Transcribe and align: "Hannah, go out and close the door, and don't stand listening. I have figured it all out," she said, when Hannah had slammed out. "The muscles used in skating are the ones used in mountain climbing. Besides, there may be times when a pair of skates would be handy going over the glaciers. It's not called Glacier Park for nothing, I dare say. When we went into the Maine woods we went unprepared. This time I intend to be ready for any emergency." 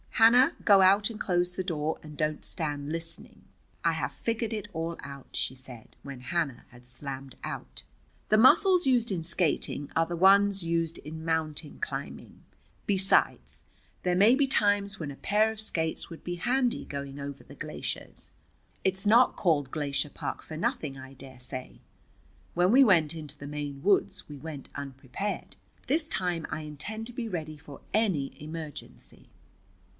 "Hannah, 0.15 0.53
go 0.63 0.81
out 0.83 1.09
and 1.09 1.19
close 1.19 1.51
the 1.53 1.63
door, 1.63 1.99
and 2.03 2.15
don't 2.15 2.45
stand 2.45 2.91
listening. 2.91 3.43
I 3.83 3.93
have 3.93 4.11
figured 4.13 4.53
it 4.53 4.67
all 4.71 4.95
out," 4.99 5.29
she 5.31 5.55
said, 5.55 5.95
when 6.03 6.21
Hannah 6.21 6.65
had 6.69 6.87
slammed 6.87 7.35
out. 7.43 7.83
"The 8.29 8.37
muscles 8.37 8.85
used 8.85 9.11
in 9.11 9.23
skating 9.23 9.91
are 9.95 10.05
the 10.05 10.15
ones 10.15 10.63
used 10.63 10.99
in 10.99 11.25
mountain 11.25 11.79
climbing. 11.79 12.43
Besides, 12.85 13.63
there 14.03 14.15
may 14.15 14.35
be 14.35 14.45
times 14.45 14.99
when 14.99 15.09
a 15.11 15.15
pair 15.15 15.51
of 15.51 15.59
skates 15.59 16.09
would 16.09 16.23
be 16.23 16.35
handy 16.35 16.85
going 16.85 17.19
over 17.19 17.43
the 17.43 17.55
glaciers. 17.55 18.29
It's 18.83 19.07
not 19.07 19.35
called 19.35 19.71
Glacier 19.71 20.09
Park 20.09 20.43
for 20.43 20.57
nothing, 20.57 20.97
I 20.99 21.13
dare 21.13 21.39
say. 21.39 21.79
When 22.53 22.71
we 22.71 22.83
went 22.83 23.15
into 23.15 23.37
the 23.37 23.47
Maine 23.47 23.81
woods 23.81 24.27
we 24.29 24.37
went 24.37 24.69
unprepared. 24.75 25.55
This 25.87 26.07
time 26.07 26.45
I 26.51 26.61
intend 26.61 27.07
to 27.07 27.13
be 27.13 27.27
ready 27.29 27.57
for 27.57 27.81
any 27.93 28.35
emergency." 28.41 29.29